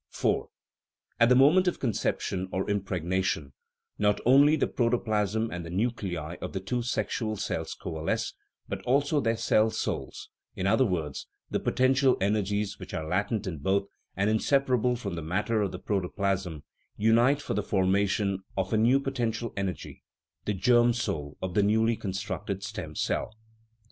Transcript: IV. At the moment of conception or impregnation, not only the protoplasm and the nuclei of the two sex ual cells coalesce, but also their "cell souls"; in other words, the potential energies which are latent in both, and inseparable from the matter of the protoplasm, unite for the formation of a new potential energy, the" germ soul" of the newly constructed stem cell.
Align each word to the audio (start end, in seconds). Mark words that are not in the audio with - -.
IV. 0.11 0.45
At 1.19 1.29
the 1.29 1.35
moment 1.35 1.67
of 1.67 1.77
conception 1.79 2.49
or 2.51 2.67
impregnation, 2.67 3.53
not 3.99 4.19
only 4.25 4.55
the 4.55 4.65
protoplasm 4.65 5.51
and 5.51 5.63
the 5.63 5.69
nuclei 5.69 6.37
of 6.41 6.53
the 6.53 6.59
two 6.59 6.81
sex 6.81 7.19
ual 7.19 7.37
cells 7.37 7.75
coalesce, 7.75 8.33
but 8.67 8.81
also 8.81 9.19
their 9.19 9.37
"cell 9.37 9.69
souls"; 9.69 10.29
in 10.55 10.65
other 10.65 10.87
words, 10.87 11.27
the 11.51 11.59
potential 11.59 12.17
energies 12.19 12.79
which 12.79 12.95
are 12.95 13.07
latent 13.07 13.45
in 13.45 13.59
both, 13.59 13.85
and 14.17 14.27
inseparable 14.31 14.95
from 14.95 15.13
the 15.13 15.21
matter 15.21 15.61
of 15.61 15.71
the 15.71 15.77
protoplasm, 15.77 16.63
unite 16.97 17.39
for 17.39 17.53
the 17.53 17.61
formation 17.61 18.39
of 18.57 18.73
a 18.73 18.77
new 18.77 18.99
potential 18.99 19.53
energy, 19.55 20.01
the" 20.45 20.53
germ 20.71 20.93
soul" 20.93 21.37
of 21.43 21.53
the 21.53 21.61
newly 21.61 21.95
constructed 21.95 22.63
stem 22.63 22.95
cell. 22.95 23.35